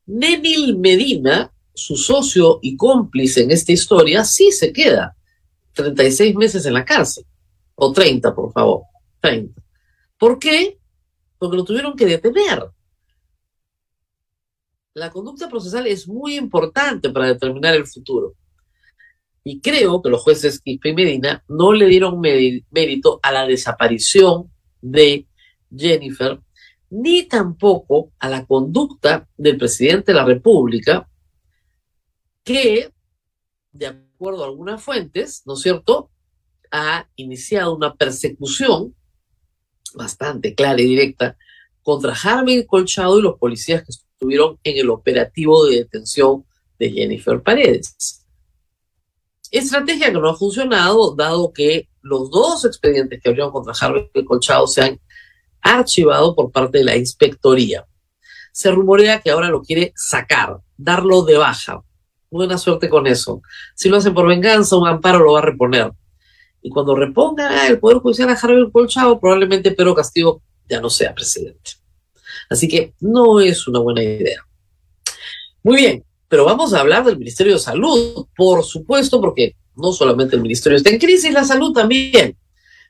Nenil 0.06 0.78
Medina, 0.78 1.52
su 1.74 1.96
socio 1.96 2.58
y 2.62 2.76
cómplice 2.76 3.42
en 3.42 3.50
esta 3.52 3.72
historia, 3.72 4.24
sí 4.24 4.50
se 4.50 4.72
queda 4.72 5.16
36 5.74 6.34
meses 6.34 6.66
en 6.66 6.74
la 6.74 6.84
cárcel. 6.84 7.24
O 7.74 7.92
30, 7.92 8.34
por 8.34 8.52
favor. 8.52 8.82
30. 9.20 9.62
¿Por 10.18 10.38
qué? 10.38 10.78
Porque 11.38 11.56
lo 11.56 11.64
tuvieron 11.64 11.96
que 11.96 12.06
detener. 12.06 12.70
La 14.92 15.10
conducta 15.10 15.48
procesal 15.48 15.86
es 15.86 16.08
muy 16.08 16.36
importante 16.36 17.10
para 17.10 17.28
determinar 17.28 17.74
el 17.74 17.86
futuro. 17.86 18.34
Y 19.42 19.60
creo 19.60 20.02
que 20.02 20.10
los 20.10 20.22
jueces 20.22 20.60
Quispe 20.60 20.90
y 20.90 20.94
Medina 20.94 21.44
no 21.48 21.72
le 21.72 21.86
dieron 21.86 22.20
mérito 22.20 23.20
a 23.22 23.32
la 23.32 23.46
desaparición 23.46 24.52
de 24.80 25.26
Jennifer, 25.74 26.40
ni 26.90 27.22
tampoco 27.24 28.12
a 28.18 28.28
la 28.28 28.44
conducta 28.44 29.28
del 29.36 29.56
presidente 29.56 30.12
de 30.12 30.18
la 30.18 30.24
República, 30.24 31.08
que, 32.44 32.92
de 33.72 33.86
acuerdo 33.86 34.42
a 34.42 34.46
algunas 34.46 34.82
fuentes, 34.82 35.42
¿no 35.46 35.54
es 35.54 35.60
cierto?, 35.60 36.10
ha 36.72 37.08
iniciado 37.16 37.74
una 37.74 37.94
persecución 37.94 38.94
bastante 39.94 40.54
clara 40.54 40.80
y 40.80 40.86
directa 40.86 41.36
contra 41.82 42.14
Harvey 42.14 42.64
Colchado 42.66 43.18
y 43.18 43.22
los 43.22 43.38
policías 43.38 43.82
que 43.82 43.90
estuvieron 43.90 44.58
en 44.62 44.78
el 44.78 44.90
operativo 44.90 45.64
de 45.66 45.78
detención 45.78 46.44
de 46.78 46.92
Jennifer 46.92 47.42
Paredes. 47.42 48.19
Estrategia 49.50 50.12
que 50.12 50.18
no 50.18 50.28
ha 50.28 50.36
funcionado, 50.36 51.14
dado 51.14 51.52
que 51.52 51.88
los 52.02 52.30
dos 52.30 52.64
expedientes 52.64 53.20
que 53.20 53.28
abrieron 53.28 53.52
contra 53.52 53.74
Harvey 53.78 54.08
Colchado 54.24 54.66
se 54.66 54.82
han 54.82 55.00
archivado 55.60 56.34
por 56.34 56.50
parte 56.52 56.78
de 56.78 56.84
la 56.84 56.96
inspectoría. 56.96 57.86
Se 58.52 58.70
rumorea 58.70 59.20
que 59.20 59.30
ahora 59.30 59.48
lo 59.48 59.62
quiere 59.62 59.92
sacar, 59.96 60.58
darlo 60.76 61.22
de 61.22 61.36
baja. 61.36 61.82
Buena 62.30 62.58
suerte 62.58 62.88
con 62.88 63.06
eso. 63.06 63.42
Si 63.74 63.88
lo 63.88 63.96
hacen 63.96 64.14
por 64.14 64.28
venganza, 64.28 64.76
un 64.76 64.86
amparo 64.86 65.18
lo 65.18 65.32
va 65.32 65.40
a 65.40 65.42
reponer. 65.42 65.92
Y 66.62 66.70
cuando 66.70 66.94
reponga 66.94 67.66
el 67.66 67.78
Poder 67.78 67.98
Judicial 67.98 68.28
a 68.28 68.34
Harvey 68.34 68.70
Colchado, 68.70 69.18
probablemente 69.18 69.72
Pedro 69.72 69.94
Castillo 69.94 70.42
ya 70.68 70.80
no 70.80 70.90
sea 70.90 71.14
presidente. 71.14 71.72
Así 72.48 72.68
que 72.68 72.94
no 73.00 73.40
es 73.40 73.66
una 73.66 73.80
buena 73.80 74.02
idea. 74.02 74.44
Muy 75.62 75.76
bien, 75.76 76.04
pero 76.30 76.44
vamos 76.44 76.72
a 76.72 76.80
hablar 76.80 77.04
del 77.04 77.18
Ministerio 77.18 77.54
de 77.54 77.58
Salud, 77.58 78.24
por 78.36 78.62
supuesto, 78.62 79.20
porque 79.20 79.56
no 79.74 79.92
solamente 79.92 80.36
el 80.36 80.42
Ministerio 80.42 80.76
está 80.76 80.90
en 80.90 81.00
crisis, 81.00 81.32
la 81.32 81.42
salud 81.42 81.72
también. 81.72 82.36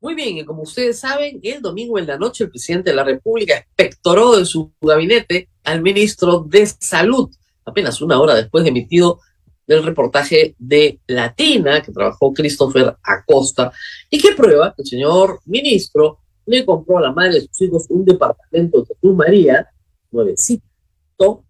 Muy 0.02 0.14
bien, 0.14 0.36
y 0.36 0.44
como 0.44 0.62
ustedes 0.62 0.98
saben, 0.98 1.40
el 1.42 1.62
domingo 1.62 1.98
en 1.98 2.06
la 2.06 2.18
noche 2.18 2.44
el 2.44 2.50
presidente 2.50 2.90
de 2.90 2.96
la 2.96 3.02
República 3.02 3.56
expectoró 3.56 4.38
en 4.38 4.44
su 4.44 4.70
gabinete 4.78 5.48
al 5.64 5.80
ministro 5.80 6.40
de 6.40 6.66
Salud, 6.66 7.30
apenas 7.64 8.02
una 8.02 8.20
hora 8.20 8.34
después 8.34 8.62
de 8.62 8.70
emitido 8.70 9.20
el 9.66 9.84
reportaje 9.84 10.54
de 10.58 11.00
Latina 11.06 11.80
que 11.80 11.92
trabajó 11.92 12.34
Christopher 12.34 12.94
Acosta 13.02 13.72
y 14.10 14.18
que 14.18 14.34
prueba 14.34 14.74
que 14.74 14.82
el 14.82 14.88
señor 14.88 15.40
ministro 15.46 16.18
le 16.44 16.66
compró 16.66 16.98
a 16.98 17.02
la 17.02 17.12
madre 17.12 17.34
de 17.34 17.40
sus 17.40 17.62
hijos 17.62 17.86
un 17.88 18.04
departamento 18.04 18.80
de 18.80 18.86
Jesús 18.86 19.16
María, 19.16 19.66
nuevecito, 20.10 21.44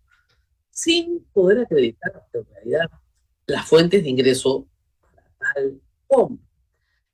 sin 0.80 1.24
poder 1.32 1.60
acreditar 1.60 2.26
en 2.32 2.46
realidad 2.54 2.90
las 3.46 3.66
fuentes 3.66 4.02
de 4.02 4.08
ingreso 4.08 4.66
para 5.00 5.54
tal. 5.54 5.80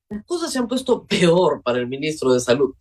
Las 0.08 0.24
cosas 0.24 0.52
se 0.52 0.58
han 0.58 0.68
puesto 0.68 1.04
peor 1.04 1.62
para 1.62 1.78
el 1.78 1.88
ministro 1.88 2.32
de 2.32 2.40
Salud. 2.40 2.74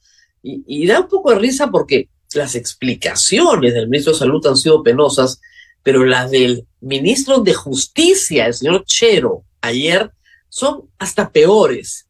Y, 0.44 0.86
da 0.86 1.00
un 1.00 1.08
poco 1.08 1.32
de 1.32 1.40
risa 1.40 1.72
porque 1.72 2.10
las 2.36 2.54
explicaciones 2.54 3.74
del 3.74 3.90
ministro 3.90 4.14
de 4.14 4.20
Salud 4.20 4.46
han 4.46 4.58
sido 4.58 4.84
penosas, 4.84 5.42
pero 5.82 6.06
las 6.06 6.30
del 6.30 6.68
ministro 6.82 7.40
de 7.40 7.56
Justicia, 7.56 8.46
el 8.46 8.54
señor 8.54 8.86
Chero, 8.86 9.44
ayer, 9.62 10.12
son 10.50 10.88
hasta 11.00 11.32
peores. 11.32 12.08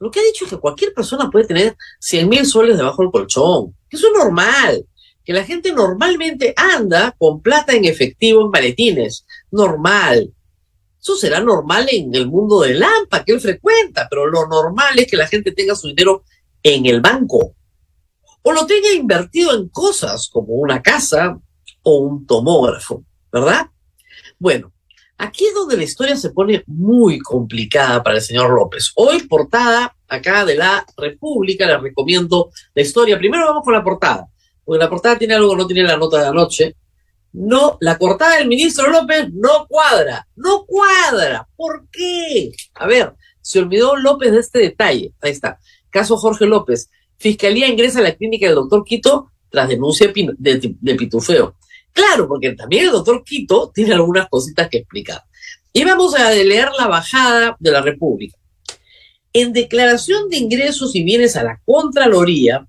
Lo 0.00 0.10
que 0.10 0.20
ha 0.20 0.24
dicho 0.24 0.46
es 0.46 0.50
que 0.50 0.58
cualquier 0.58 0.94
persona 0.94 1.30
puede 1.30 1.46
tener 1.46 1.76
100 2.00 2.28
mil 2.28 2.46
soles 2.46 2.78
debajo 2.78 3.02
del 3.02 3.12
colchón. 3.12 3.76
Eso 3.90 4.06
es 4.06 4.12
normal 4.16 4.86
que 5.24 5.32
la 5.32 5.44
gente 5.44 5.72
normalmente 5.72 6.52
anda 6.56 7.14
con 7.18 7.40
plata 7.40 7.72
en 7.72 7.86
efectivo 7.86 8.42
en 8.42 8.50
maletines. 8.50 9.26
Normal. 9.50 10.32
Eso 11.00 11.16
será 11.16 11.40
normal 11.40 11.86
en 11.90 12.14
el 12.14 12.28
mundo 12.28 12.60
de 12.60 12.74
Lampa 12.74 13.24
que 13.24 13.32
él 13.32 13.40
frecuenta, 13.40 14.06
pero 14.08 14.26
lo 14.26 14.46
normal 14.46 14.98
es 14.98 15.06
que 15.06 15.16
la 15.16 15.26
gente 15.26 15.52
tenga 15.52 15.74
su 15.74 15.88
dinero 15.88 16.24
en 16.62 16.86
el 16.86 17.00
banco 17.00 17.54
o 18.42 18.52
lo 18.52 18.66
tenga 18.66 18.92
invertido 18.92 19.54
en 19.54 19.68
cosas 19.68 20.28
como 20.30 20.54
una 20.54 20.82
casa 20.82 21.38
o 21.82 21.96
un 21.98 22.26
tomógrafo, 22.26 23.02
¿verdad? 23.32 23.66
Bueno, 24.38 24.70
aquí 25.16 25.46
es 25.46 25.54
donde 25.54 25.78
la 25.78 25.84
historia 25.84 26.16
se 26.16 26.30
pone 26.30 26.62
muy 26.66 27.18
complicada 27.18 28.02
para 28.02 28.16
el 28.16 28.22
señor 28.22 28.50
López. 28.50 28.92
Hoy 28.96 29.22
portada 29.26 29.96
acá 30.08 30.44
de 30.44 30.56
la 30.56 30.84
República, 30.96 31.66
les 31.66 31.80
recomiendo 31.80 32.50
la 32.74 32.82
historia. 32.82 33.18
Primero 33.18 33.46
vamos 33.46 33.64
con 33.64 33.72
la 33.72 33.82
portada 33.82 34.28
porque 34.64 34.82
la 34.82 34.90
portada 34.90 35.18
tiene 35.18 35.34
algo 35.34 35.56
no 35.56 35.66
tiene 35.66 35.82
la 35.82 35.96
nota 35.96 36.20
de 36.20 36.28
anoche. 36.28 36.76
No, 37.32 37.78
la 37.80 37.98
portada 37.98 38.36
del 38.36 38.46
ministro 38.46 38.88
López 38.90 39.28
no 39.32 39.66
cuadra, 39.66 40.26
no 40.36 40.64
cuadra. 40.66 41.48
¿Por 41.56 41.88
qué? 41.90 42.52
A 42.74 42.86
ver, 42.86 43.14
se 43.40 43.58
olvidó 43.58 43.96
López 43.96 44.32
de 44.32 44.38
este 44.38 44.60
detalle. 44.60 45.12
Ahí 45.20 45.32
está. 45.32 45.58
Caso 45.90 46.16
Jorge 46.16 46.46
López. 46.46 46.90
Fiscalía 47.18 47.68
ingresa 47.68 47.98
a 47.98 48.02
la 48.02 48.14
clínica 48.14 48.46
del 48.46 48.54
doctor 48.54 48.84
Quito 48.84 49.30
tras 49.50 49.68
denuncia 49.68 50.12
de, 50.14 50.76
de 50.80 50.94
pitufeo. 50.94 51.56
Claro, 51.92 52.28
porque 52.28 52.52
también 52.52 52.86
el 52.86 52.92
doctor 52.92 53.22
Quito 53.24 53.70
tiene 53.74 53.94
algunas 53.94 54.28
cositas 54.28 54.68
que 54.68 54.78
explicar. 54.78 55.22
Y 55.72 55.84
vamos 55.84 56.14
a 56.14 56.30
leer 56.30 56.70
la 56.78 56.86
bajada 56.86 57.56
de 57.58 57.70
la 57.72 57.82
República. 57.82 58.36
En 59.32 59.52
declaración 59.52 60.28
de 60.28 60.36
ingresos 60.36 60.94
y 60.94 61.02
bienes 61.02 61.34
a 61.34 61.42
la 61.42 61.60
Contraloría, 61.64 62.66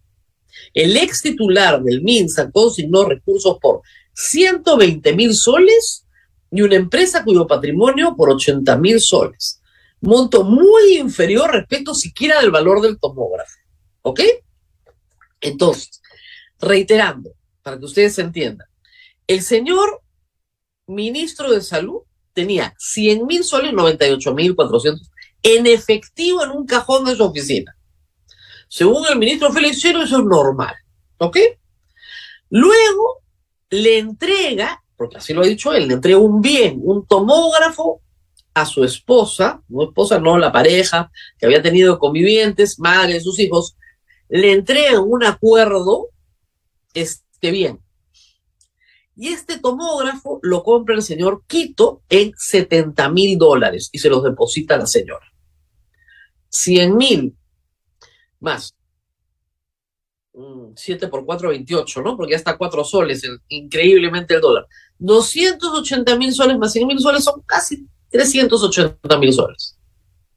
el 0.75 0.97
ex 0.97 1.21
titular 1.21 1.81
del 1.81 2.03
MINSA 2.03 2.51
consignó 2.51 3.05
recursos 3.05 3.57
por 3.61 3.81
120 4.13 5.15
mil 5.15 5.33
soles 5.33 6.05
y 6.51 6.61
una 6.61 6.75
empresa 6.75 7.23
cuyo 7.23 7.47
patrimonio 7.47 8.13
por 8.15 8.29
80 8.29 8.77
mil 8.77 8.99
soles. 8.99 9.61
Monto 10.01 10.43
muy 10.43 10.97
inferior 10.97 11.51
respecto 11.51 11.95
siquiera 11.95 12.41
del 12.41 12.51
valor 12.51 12.81
del 12.81 12.99
tomógrafo. 12.99 13.55
¿Ok? 14.01 14.19
Entonces, 15.41 16.01
reiterando, 16.59 17.31
para 17.63 17.79
que 17.79 17.85
ustedes 17.85 18.19
entiendan, 18.19 18.67
el 19.27 19.41
señor 19.41 20.01
ministro 20.87 21.51
de 21.51 21.61
Salud 21.61 22.01
tenía 22.33 22.75
100 22.77 23.25
mil 23.25 23.43
soles, 23.45 23.73
98 23.73 24.33
mil 24.33 24.55
400 24.55 25.09
en 25.41 25.67
efectivo 25.67 26.43
en 26.43 26.51
un 26.51 26.65
cajón 26.65 27.05
de 27.05 27.15
su 27.15 27.23
oficina. 27.23 27.77
Según 28.75 29.05
el 29.09 29.17
ministro 29.17 29.53
Feliciano, 29.53 30.03
eso 30.03 30.17
es 30.17 30.25
normal. 30.25 30.75
¿Ok? 31.19 31.37
Luego 32.49 33.21
le 33.69 33.99
entrega, 33.99 34.83
porque 34.97 35.15
así 35.15 35.33
lo 35.33 35.43
ha 35.43 35.45
dicho 35.45 35.71
él, 35.71 35.87
le 35.87 35.93
entrega 35.93 36.17
un 36.17 36.41
bien, 36.41 36.81
un 36.83 37.07
tomógrafo 37.07 38.01
a 38.53 38.65
su 38.65 38.83
esposa, 38.83 39.61
no 39.69 39.83
esposa, 39.83 40.19
no 40.19 40.37
la 40.37 40.51
pareja, 40.51 41.09
que 41.39 41.45
había 41.45 41.61
tenido 41.61 41.97
convivientes, 41.99 42.77
madre 42.77 43.13
de 43.13 43.21
sus 43.21 43.39
hijos, 43.39 43.77
le 44.27 44.51
entrega 44.51 44.99
un 44.99 45.23
acuerdo, 45.23 46.09
este 46.93 47.51
bien. 47.51 47.79
Y 49.15 49.29
este 49.29 49.57
tomógrafo 49.57 50.41
lo 50.41 50.63
compra 50.63 50.95
el 50.95 51.01
señor 51.01 51.45
Quito 51.47 52.01
en 52.09 52.33
70 52.35 53.07
mil 53.07 53.37
dólares 53.37 53.87
y 53.93 53.99
se 53.99 54.09
los 54.09 54.21
deposita 54.21 54.75
a 54.75 54.79
la 54.79 54.85
señora. 54.85 55.31
100 56.49 56.97
mil 56.97 57.37
más. 58.39 58.75
7 60.75 61.07
mm, 61.07 61.09
por 61.09 61.25
4, 61.25 61.49
28, 61.49 62.01
¿no? 62.01 62.17
Porque 62.17 62.31
ya 62.31 62.37
está 62.37 62.57
4 62.57 62.83
soles, 62.83 63.23
increíblemente 63.47 64.35
el 64.35 64.41
dólar. 64.41 64.67
280 64.99 66.15
mil 66.17 66.33
soles 66.33 66.57
más 66.57 66.73
100 66.73 66.87
mil 66.87 66.99
soles 66.99 67.23
son 67.23 67.41
casi 67.45 67.87
380 68.09 69.17
mil 69.17 69.33
soles. 69.33 69.77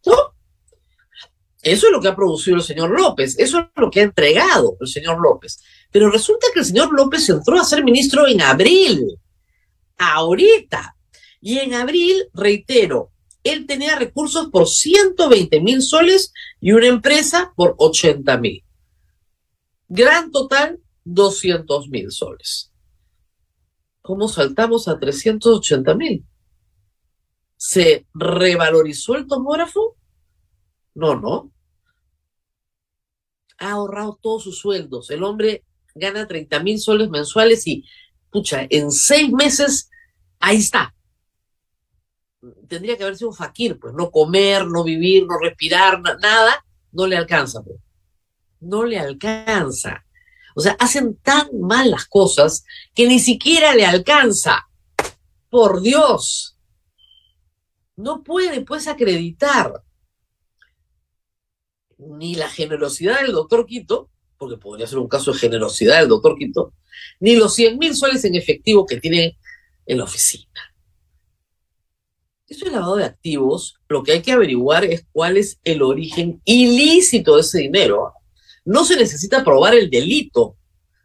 ¿No? 0.06 0.14
Eso 1.62 1.86
es 1.86 1.92
lo 1.92 2.00
que 2.00 2.08
ha 2.08 2.16
producido 2.16 2.56
el 2.56 2.62
señor 2.62 2.90
López, 2.90 3.36
eso 3.38 3.58
es 3.58 3.66
lo 3.74 3.90
que 3.90 4.00
ha 4.00 4.04
entregado 4.04 4.76
el 4.80 4.86
señor 4.86 5.20
López. 5.20 5.60
Pero 5.90 6.10
resulta 6.10 6.46
que 6.52 6.60
el 6.60 6.66
señor 6.66 6.92
López 6.92 7.28
entró 7.28 7.58
a 7.58 7.64
ser 7.64 7.82
ministro 7.82 8.26
en 8.26 8.40
abril, 8.40 9.18
ahorita. 9.96 10.94
Y 11.40 11.58
en 11.58 11.74
abril, 11.74 12.28
reitero, 12.32 13.12
él 13.50 13.66
tenía 13.66 13.96
recursos 13.96 14.48
por 14.48 14.68
120 14.68 15.60
mil 15.60 15.82
soles 15.82 16.32
y 16.60 16.72
una 16.72 16.86
empresa 16.86 17.52
por 17.56 17.74
80 17.78 18.38
mil. 18.38 18.64
Gran 19.88 20.30
total, 20.30 20.80
200 21.04 21.88
mil 21.88 22.10
soles. 22.10 22.72
¿Cómo 24.02 24.28
saltamos 24.28 24.88
a 24.88 24.98
380 24.98 25.94
mil? 25.94 26.26
¿Se 27.56 28.06
revalorizó 28.14 29.16
el 29.16 29.26
tomógrafo? 29.26 29.96
No, 30.94 31.16
no. 31.16 31.52
Ha 33.58 33.72
ahorrado 33.72 34.18
todos 34.22 34.44
sus 34.44 34.58
sueldos. 34.58 35.10
El 35.10 35.24
hombre 35.24 35.64
gana 35.94 36.26
30 36.26 36.62
mil 36.62 36.78
soles 36.78 37.10
mensuales 37.10 37.66
y, 37.66 37.84
pucha, 38.30 38.66
en 38.70 38.90
seis 38.90 39.32
meses, 39.32 39.90
ahí 40.38 40.58
está. 40.58 40.94
Tendría 42.68 42.96
que 42.96 43.04
haber 43.04 43.16
sido 43.16 43.30
un 43.30 43.36
fakir, 43.36 43.78
pues 43.78 43.94
no 43.94 44.10
comer, 44.10 44.66
no 44.66 44.84
vivir, 44.84 45.26
no 45.26 45.38
respirar, 45.38 46.00
nada, 46.00 46.64
no 46.92 47.06
le 47.06 47.16
alcanza. 47.16 47.62
Pues. 47.62 47.78
No 48.60 48.84
le 48.84 48.98
alcanza. 48.98 50.04
O 50.54 50.60
sea, 50.60 50.76
hacen 50.78 51.16
tan 51.16 51.48
mal 51.60 51.90
las 51.90 52.06
cosas 52.06 52.64
que 52.94 53.06
ni 53.06 53.18
siquiera 53.18 53.74
le 53.74 53.86
alcanza. 53.86 54.68
Por 55.50 55.80
Dios. 55.80 56.56
No 57.96 58.22
puede, 58.22 58.60
pues, 58.62 58.86
acreditar 58.86 59.82
ni 61.98 62.34
la 62.34 62.48
generosidad 62.48 63.20
del 63.20 63.32
doctor 63.32 63.66
Quito, 63.66 64.10
porque 64.36 64.56
podría 64.56 64.86
ser 64.86 64.98
un 64.98 65.08
caso 65.08 65.32
de 65.32 65.38
generosidad 65.38 65.98
del 66.00 66.08
doctor 66.08 66.36
Quito, 66.38 66.74
ni 67.20 67.36
los 67.36 67.54
100 67.54 67.78
mil 67.78 67.94
soles 67.96 68.24
en 68.24 68.34
efectivo 68.34 68.86
que 68.86 69.00
tiene 69.00 69.38
en 69.86 69.98
la 69.98 70.04
oficina. 70.04 70.67
Eso 72.48 72.64
es 72.64 72.72
lavado 72.72 72.96
de 72.96 73.04
activos. 73.04 73.78
Lo 73.88 74.02
que 74.02 74.12
hay 74.12 74.22
que 74.22 74.32
averiguar 74.32 74.84
es 74.84 75.04
cuál 75.12 75.36
es 75.36 75.60
el 75.64 75.82
origen 75.82 76.40
ilícito 76.46 77.36
de 77.36 77.42
ese 77.42 77.58
dinero. 77.58 78.14
No 78.64 78.84
se 78.84 78.96
necesita 78.96 79.44
probar 79.44 79.74
el 79.74 79.90
delito, 79.90 80.56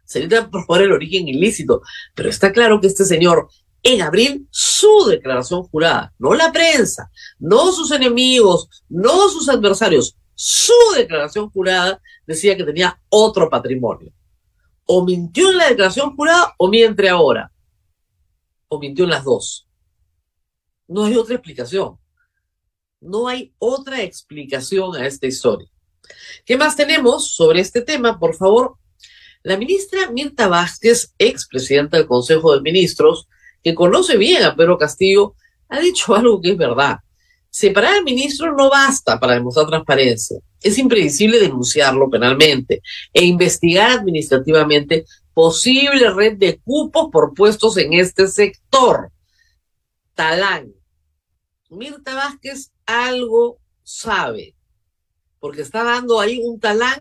se 0.06 0.20
necesita 0.20 0.50
probar 0.50 0.82
el 0.82 0.92
origen 0.92 1.28
ilícito. 1.28 1.82
Pero 2.14 2.30
está 2.30 2.50
claro 2.50 2.80
que 2.80 2.86
este 2.86 3.04
señor, 3.04 3.48
en 3.82 4.00
abril, 4.00 4.48
su 4.50 5.04
declaración 5.06 5.64
jurada, 5.64 6.14
no 6.18 6.32
la 6.32 6.50
prensa, 6.50 7.10
no 7.38 7.72
sus 7.72 7.90
enemigos, 7.90 8.68
no 8.88 9.28
sus 9.28 9.50
adversarios, 9.50 10.16
su 10.34 10.72
declaración 10.96 11.50
jurada 11.50 12.00
decía 12.26 12.56
que 12.56 12.64
tenía 12.64 12.98
otro 13.10 13.50
patrimonio. 13.50 14.12
O 14.86 15.04
mintió 15.04 15.50
en 15.50 15.58
la 15.58 15.68
declaración 15.68 16.16
jurada 16.16 16.54
o 16.56 16.68
miente 16.68 17.08
ahora. 17.08 17.52
O 18.68 18.78
mintió 18.78 19.04
en 19.04 19.10
las 19.10 19.24
dos. 19.24 19.68
No 20.86 21.04
hay 21.04 21.16
otra 21.16 21.34
explicación. 21.34 21.98
No 23.00 23.28
hay 23.28 23.54
otra 23.58 24.02
explicación 24.02 24.96
a 24.96 25.06
esta 25.06 25.26
historia. 25.26 25.68
¿Qué 26.44 26.56
más 26.56 26.76
tenemos 26.76 27.34
sobre 27.34 27.60
este 27.60 27.82
tema? 27.82 28.18
Por 28.18 28.34
favor, 28.34 28.76
la 29.42 29.56
ministra 29.56 30.10
Mirta 30.10 30.48
Vázquez, 30.48 31.14
expresidenta 31.18 31.96
del 31.96 32.06
Consejo 32.06 32.54
de 32.54 32.62
Ministros, 32.62 33.28
que 33.62 33.74
conoce 33.74 34.16
bien 34.16 34.42
a 34.42 34.56
Pedro 34.56 34.78
Castillo, 34.78 35.34
ha 35.68 35.80
dicho 35.80 36.14
algo 36.16 36.40
que 36.40 36.50
es 36.52 36.56
verdad. 36.56 36.98
Separar 37.50 37.94
al 37.94 38.04
ministro 38.04 38.56
no 38.56 38.68
basta 38.68 39.20
para 39.20 39.34
demostrar 39.34 39.68
transparencia. 39.68 40.38
Es 40.60 40.76
imprevisible 40.76 41.38
denunciarlo 41.38 42.10
penalmente 42.10 42.82
e 43.12 43.24
investigar 43.24 43.92
administrativamente 43.92 45.04
posible 45.32 46.10
red 46.10 46.36
de 46.36 46.58
cupos 46.64 47.10
por 47.12 47.32
puestos 47.32 47.76
en 47.76 47.92
este 47.92 48.26
sector. 48.26 49.10
Talán. 50.14 50.72
Mirta 51.70 52.14
Vázquez 52.14 52.72
algo 52.86 53.58
sabe, 53.82 54.54
porque 55.40 55.62
está 55.62 55.82
dando 55.82 56.20
ahí 56.20 56.40
un 56.42 56.60
talán. 56.60 57.00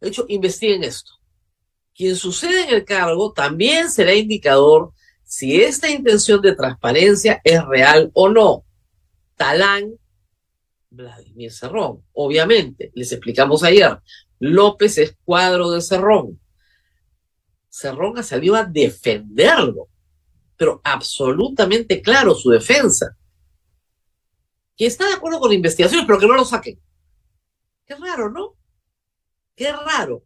De 0.00 0.08
hecho, 0.08 0.24
investiguen 0.28 0.84
esto. 0.84 1.12
Quien 1.94 2.14
sucede 2.14 2.64
en 2.64 2.74
el 2.74 2.84
cargo 2.84 3.32
también 3.32 3.90
será 3.90 4.14
indicador 4.14 4.92
si 5.24 5.60
esta 5.60 5.90
intención 5.90 6.40
de 6.40 6.54
transparencia 6.54 7.40
es 7.44 7.64
real 7.66 8.10
o 8.14 8.28
no. 8.28 8.64
Talán, 9.34 9.94
Vladimir 10.90 11.52
Cerrón. 11.52 12.04
Obviamente, 12.12 12.92
les 12.94 13.12
explicamos 13.12 13.62
ayer, 13.62 13.98
López 14.38 14.98
es 14.98 15.16
cuadro 15.24 15.70
de 15.70 15.80
Cerrón. 15.80 16.40
Cerrón 17.68 18.18
ha 18.18 18.22
salido 18.22 18.54
a 18.56 18.64
defenderlo, 18.64 19.88
pero 20.58 20.82
absolutamente 20.84 22.02
claro 22.02 22.34
su 22.34 22.50
defensa. 22.50 23.16
Que 24.76 24.86
está 24.86 25.06
de 25.06 25.14
acuerdo 25.14 25.40
con 25.40 25.48
la 25.48 25.54
investigación, 25.54 26.06
pero 26.06 26.18
que 26.18 26.26
no 26.26 26.34
lo 26.34 26.44
saquen. 26.44 26.78
Qué 27.86 27.94
raro, 27.94 28.30
¿no? 28.30 28.54
Qué 29.56 29.72
raro. 29.72 30.24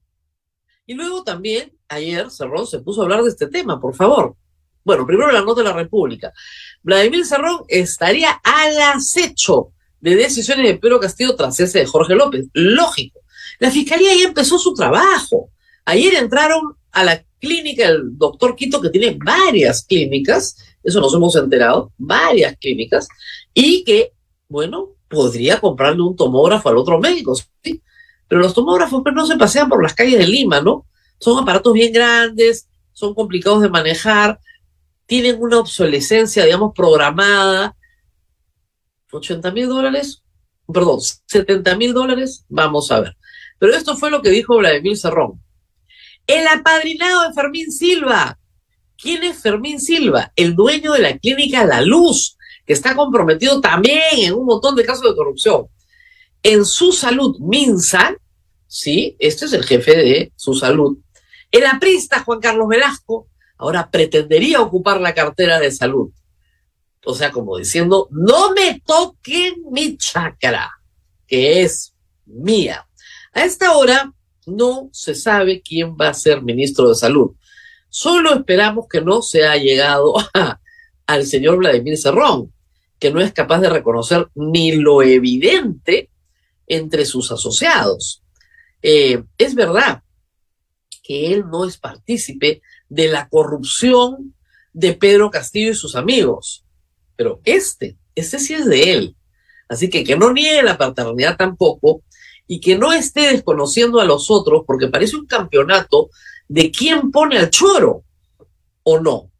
Y 0.84 0.94
luego 0.94 1.22
también, 1.22 1.78
ayer 1.88 2.30
Cerrón 2.30 2.66
se 2.66 2.80
puso 2.80 3.00
a 3.00 3.04
hablar 3.04 3.22
de 3.22 3.30
este 3.30 3.46
tema, 3.46 3.80
por 3.80 3.94
favor. 3.94 4.34
Bueno, 4.84 5.06
primero 5.06 5.30
la 5.30 5.42
nota 5.42 5.62
de 5.62 5.68
la 5.68 5.74
República. 5.74 6.32
Vladimir 6.82 7.24
Cerrón 7.24 7.62
estaría 7.68 8.32
al 8.42 8.80
acecho 8.80 9.72
de 10.00 10.16
decisiones 10.16 10.66
de 10.66 10.78
Pedro 10.78 10.98
Castillo 10.98 11.36
tras 11.36 11.60
ese 11.60 11.80
de 11.80 11.86
Jorge 11.86 12.14
López. 12.14 12.46
Lógico. 12.52 13.20
La 13.60 13.70
fiscalía 13.70 14.14
ya 14.14 14.26
empezó 14.26 14.58
su 14.58 14.74
trabajo. 14.74 15.50
Ayer 15.84 16.14
entraron 16.14 16.76
a 16.90 17.04
la 17.04 17.24
clínica 17.42 17.88
el 17.88 18.16
doctor 18.16 18.54
Quito, 18.54 18.80
que 18.80 18.88
tiene 18.88 19.18
varias 19.22 19.84
clínicas, 19.84 20.56
eso 20.84 21.00
nos 21.00 21.12
hemos 21.12 21.34
enterado, 21.34 21.92
varias 21.98 22.56
clínicas, 22.56 23.08
y 23.52 23.82
que, 23.82 24.12
bueno, 24.48 24.90
podría 25.08 25.60
comprarle 25.60 26.02
un 26.02 26.14
tomógrafo 26.14 26.68
al 26.68 26.76
otro 26.76 27.00
médico, 27.00 27.34
¿sí? 27.34 27.82
Pero 28.28 28.40
los 28.40 28.54
tomógrafos 28.54 29.02
pues, 29.02 29.14
no 29.14 29.26
se 29.26 29.36
pasean 29.36 29.68
por 29.68 29.82
las 29.82 29.92
calles 29.92 30.18
de 30.20 30.26
Lima, 30.26 30.60
¿no? 30.60 30.86
Son 31.18 31.36
aparatos 31.42 31.72
bien 31.72 31.92
grandes, 31.92 32.68
son 32.92 33.12
complicados 33.12 33.60
de 33.60 33.68
manejar, 33.68 34.38
tienen 35.06 35.36
una 35.40 35.58
obsolescencia, 35.58 36.44
digamos, 36.44 36.72
programada. 36.74 37.76
80 39.10 39.50
mil 39.50 39.68
dólares, 39.68 40.22
perdón, 40.72 41.00
70 41.26 41.76
mil 41.76 41.92
dólares, 41.92 42.46
vamos 42.48 42.90
a 42.92 43.00
ver. 43.00 43.16
Pero 43.58 43.74
esto 43.74 43.96
fue 43.96 44.10
lo 44.10 44.22
que 44.22 44.30
dijo 44.30 44.56
Vladimir 44.56 44.96
Cerrón. 44.96 45.42
El 46.26 46.46
apadrinado 46.46 47.28
de 47.28 47.34
Fermín 47.34 47.70
Silva. 47.72 48.38
¿Quién 48.96 49.24
es 49.24 49.38
Fermín 49.40 49.80
Silva? 49.80 50.32
El 50.36 50.54
dueño 50.54 50.92
de 50.92 51.00
la 51.00 51.18
clínica 51.18 51.64
La 51.64 51.80
Luz, 51.80 52.36
que 52.64 52.72
está 52.72 52.94
comprometido 52.94 53.60
también 53.60 54.02
en 54.18 54.34
un 54.34 54.46
montón 54.46 54.76
de 54.76 54.84
casos 54.84 55.02
de 55.02 55.16
corrupción. 55.16 55.66
En 56.42 56.64
su 56.64 56.92
salud, 56.92 57.36
Minsa, 57.40 58.16
sí, 58.66 59.16
este 59.18 59.46
es 59.46 59.52
el 59.52 59.64
jefe 59.64 59.96
de 59.96 60.32
su 60.36 60.54
salud. 60.54 60.98
El 61.50 61.66
aprista 61.66 62.22
Juan 62.22 62.40
Carlos 62.40 62.68
Velasco, 62.68 63.28
ahora 63.58 63.90
pretendería 63.90 64.60
ocupar 64.60 65.00
la 65.00 65.14
cartera 65.14 65.58
de 65.58 65.70
salud. 65.70 66.10
O 67.04 67.14
sea, 67.14 67.32
como 67.32 67.58
diciendo, 67.58 68.08
no 68.10 68.52
me 68.52 68.80
toquen 68.80 69.54
mi 69.70 69.96
chakra, 69.96 70.70
que 71.26 71.62
es 71.62 71.94
mía. 72.26 72.86
A 73.32 73.44
esta 73.44 73.72
hora 73.72 74.12
no 74.46 74.88
se 74.92 75.14
sabe 75.14 75.62
quién 75.62 75.96
va 76.00 76.08
a 76.08 76.14
ser 76.14 76.42
ministro 76.42 76.88
de 76.88 76.94
salud. 76.94 77.32
Solo 77.88 78.34
esperamos 78.34 78.86
que 78.88 79.00
no 79.00 79.22
se 79.22 79.46
haya 79.46 79.62
llegado 79.62 80.14
al 81.06 81.26
señor 81.26 81.58
Vladimir 81.58 81.98
Cerrón, 81.98 82.52
que 82.98 83.10
no 83.10 83.20
es 83.20 83.32
capaz 83.32 83.60
de 83.60 83.68
reconocer 83.68 84.28
ni 84.34 84.72
lo 84.72 85.02
evidente 85.02 86.10
entre 86.66 87.04
sus 87.04 87.30
asociados. 87.32 88.22
Eh, 88.80 89.22
es 89.38 89.54
verdad 89.54 90.02
que 91.02 91.32
él 91.32 91.44
no 91.50 91.64
es 91.64 91.76
partícipe 91.78 92.62
de 92.88 93.08
la 93.08 93.28
corrupción 93.28 94.34
de 94.72 94.94
Pedro 94.94 95.30
Castillo 95.30 95.72
y 95.72 95.74
sus 95.74 95.96
amigos. 95.96 96.64
Pero 97.16 97.40
este, 97.44 97.98
este 98.14 98.38
sí 98.38 98.54
es 98.54 98.66
de 98.66 98.92
él. 98.92 99.16
Así 99.68 99.90
que 99.90 100.04
que 100.04 100.16
no 100.16 100.32
niegue 100.32 100.62
la 100.62 100.78
paternidad 100.78 101.36
tampoco 101.36 102.02
y 102.46 102.60
que 102.60 102.76
no 102.76 102.92
esté 102.92 103.32
desconociendo 103.32 104.00
a 104.00 104.04
los 104.04 104.30
otros 104.30 104.62
porque 104.66 104.88
parece 104.88 105.16
un 105.16 105.26
campeonato 105.26 106.10
de 106.48 106.70
quién 106.70 107.10
pone 107.10 107.38
al 107.38 107.50
choro 107.50 108.04
o 108.82 109.00
no. 109.00 109.30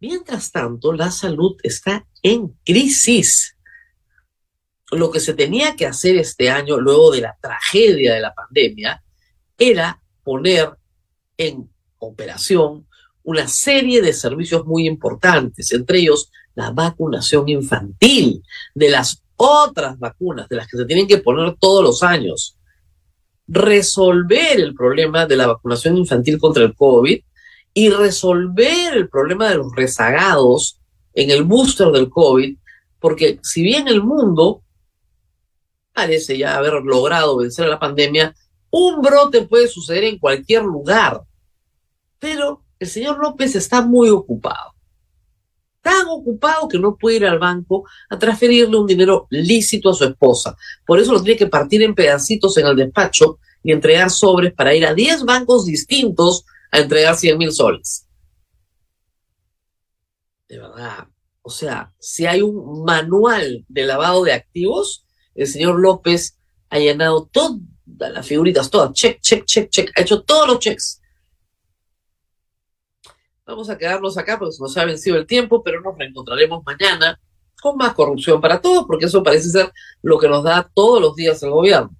Mientras 0.00 0.52
tanto, 0.52 0.92
la 0.92 1.10
salud 1.10 1.56
está 1.62 2.06
en 2.22 2.48
crisis. 2.64 3.56
Lo 4.92 5.10
que 5.10 5.20
se 5.20 5.34
tenía 5.34 5.74
que 5.74 5.86
hacer 5.86 6.16
este 6.16 6.50
año, 6.50 6.78
luego 6.78 7.10
de 7.10 7.22
la 7.22 7.36
tragedia 7.40 8.14
de 8.14 8.20
la 8.20 8.34
pandemia, 8.34 9.02
era 9.58 10.00
poner 10.22 10.70
en 11.36 11.68
operación 11.98 12.86
una 13.22 13.48
serie 13.48 14.00
de 14.02 14.12
servicios 14.12 14.64
muy 14.64 14.86
importantes, 14.86 15.72
entre 15.72 15.98
ellos 15.98 16.30
la 16.54 16.70
vacunación 16.70 17.48
infantil, 17.48 18.42
de 18.74 18.88
las 18.90 19.22
otras 19.36 19.98
vacunas, 19.98 20.48
de 20.48 20.56
las 20.56 20.68
que 20.68 20.76
se 20.76 20.84
tienen 20.84 21.06
que 21.06 21.18
poner 21.18 21.56
todos 21.60 21.82
los 21.82 22.02
años. 22.02 22.54
resolver 23.48 24.58
el 24.58 24.74
problema 24.74 25.24
de 25.24 25.36
la 25.36 25.46
vacunación 25.46 25.96
infantil 25.96 26.36
contra 26.36 26.64
el 26.64 26.74
COVID 26.74 27.20
y 27.74 27.90
resolver 27.90 28.96
el 28.96 29.08
problema 29.08 29.48
de 29.48 29.58
los 29.58 29.72
rezagados 29.76 30.80
en 31.14 31.30
el 31.30 31.44
booster 31.44 31.92
del 31.92 32.10
COVID, 32.10 32.56
porque 32.98 33.38
si 33.42 33.62
bien 33.62 33.86
el 33.86 34.02
mundo 34.02 34.62
parece 35.92 36.36
ya 36.36 36.56
haber 36.56 36.74
logrado 36.82 37.36
vencer 37.36 37.66
a 37.66 37.68
la 37.68 37.78
pandemia, 37.78 38.34
un 38.70 39.00
brote 39.00 39.42
puede 39.42 39.68
suceder 39.68 40.04
en 40.04 40.18
cualquier 40.18 40.62
lugar. 40.62 41.22
Pero 42.18 42.62
el 42.78 42.88
señor 42.88 43.18
López 43.18 43.54
está 43.56 43.80
muy 43.80 44.10
ocupado. 44.10 44.75
Tan 45.86 46.08
ocupado 46.08 46.66
que 46.66 46.80
no 46.80 46.96
puede 46.96 47.18
ir 47.18 47.26
al 47.26 47.38
banco 47.38 47.84
a 48.10 48.18
transferirle 48.18 48.76
un 48.76 48.88
dinero 48.88 49.28
lícito 49.30 49.90
a 49.90 49.94
su 49.94 50.02
esposa. 50.02 50.56
Por 50.84 50.98
eso 50.98 51.12
lo 51.12 51.22
tiene 51.22 51.38
que 51.38 51.46
partir 51.46 51.80
en 51.80 51.94
pedacitos 51.94 52.56
en 52.58 52.66
el 52.66 52.74
despacho 52.74 53.38
y 53.62 53.70
entregar 53.70 54.10
sobres 54.10 54.52
para 54.52 54.74
ir 54.74 54.84
a 54.84 54.94
10 54.94 55.22
bancos 55.22 55.64
distintos 55.64 56.44
a 56.72 56.80
entregar 56.80 57.14
100 57.14 57.38
mil 57.38 57.52
soles. 57.52 58.04
De 60.48 60.58
verdad. 60.58 61.06
O 61.42 61.50
sea, 61.50 61.92
si 62.00 62.26
hay 62.26 62.42
un 62.42 62.82
manual 62.82 63.64
de 63.68 63.86
lavado 63.86 64.24
de 64.24 64.32
activos, 64.32 65.06
el 65.36 65.46
señor 65.46 65.78
López 65.78 66.36
ha 66.68 66.80
llenado 66.80 67.30
todas 67.30 67.60
las 67.86 68.26
figuritas, 68.26 68.70
todas, 68.70 68.92
check, 68.92 69.20
check, 69.20 69.44
check, 69.44 69.70
check, 69.70 69.92
ha 69.96 70.02
hecho 70.02 70.24
todos 70.24 70.48
los 70.48 70.58
checks. 70.58 71.00
Vamos 73.46 73.70
a 73.70 73.78
quedarnos 73.78 74.18
acá 74.18 74.38
porque 74.38 74.54
se 74.54 74.62
nos 74.62 74.76
ha 74.76 74.84
vencido 74.84 75.16
el 75.16 75.24
tiempo, 75.24 75.62
pero 75.62 75.80
nos 75.80 75.96
reencontraremos 75.96 76.64
mañana 76.66 77.18
con 77.62 77.76
más 77.76 77.94
corrupción 77.94 78.40
para 78.40 78.60
todos, 78.60 78.84
porque 78.86 79.06
eso 79.06 79.22
parece 79.22 79.48
ser 79.48 79.72
lo 80.02 80.18
que 80.18 80.28
nos 80.28 80.42
da 80.42 80.68
todos 80.74 81.00
los 81.00 81.14
días 81.14 81.40
el 81.44 81.50
gobierno. 81.50 81.90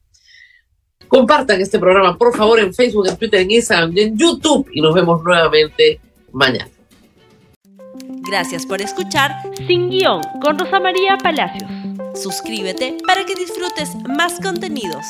Compartan 1.06 1.60
este 1.60 1.78
programa, 1.78 2.18
por 2.18 2.36
favor, 2.36 2.58
en 2.58 2.74
Facebook, 2.74 3.06
en 3.06 3.16
Twitter, 3.16 3.40
en 3.40 3.50
Instagram 3.52 3.96
y 3.96 4.00
en 4.00 4.18
YouTube. 4.18 4.68
Y 4.72 4.80
nos 4.80 4.92
vemos 4.92 5.22
nuevamente 5.22 6.00
mañana. 6.32 6.68
Gracias 8.28 8.66
por 8.66 8.82
escuchar 8.82 9.30
Sin 9.68 9.88
Guión 9.88 10.22
con 10.42 10.58
Rosa 10.58 10.80
María 10.80 11.16
Palacios. 11.16 11.70
Suscríbete 12.20 12.98
para 13.06 13.24
que 13.24 13.36
disfrutes 13.36 13.94
más 14.08 14.40
contenidos. 14.40 15.06